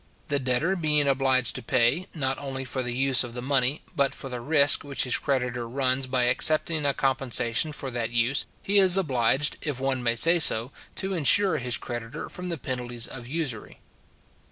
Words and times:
The 0.29 0.39
debtor 0.39 0.75
being 0.77 1.07
obliged 1.07 1.53
to 1.53 1.61
pay, 1.61 2.07
not 2.15 2.39
only 2.39 2.65
for 2.65 2.81
the 2.81 2.95
use 2.95 3.23
of 3.23 3.35
the 3.35 3.41
money, 3.43 3.83
but 3.95 4.15
for 4.15 4.29
the 4.29 4.41
risk 4.41 4.83
which 4.83 5.03
his 5.03 5.19
creditor 5.19 5.69
runs 5.69 6.07
by 6.07 6.23
accepting 6.23 6.87
a 6.87 6.93
compensation 6.95 7.71
for 7.71 7.91
that 7.91 8.09
use, 8.09 8.47
he 8.63 8.79
is 8.79 8.97
obliged, 8.97 9.57
if 9.61 9.79
one 9.79 10.01
may 10.01 10.15
say 10.15 10.39
so, 10.39 10.71
to 10.95 11.13
insure 11.13 11.57
his 11.59 11.77
creditor 11.77 12.29
from 12.29 12.49
the 12.49 12.57
penalties 12.57 13.05
of 13.05 13.27
usury. 13.27 13.79